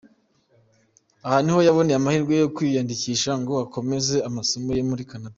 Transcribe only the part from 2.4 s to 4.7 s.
yo kwiyandikisha ngo akomeze amasomo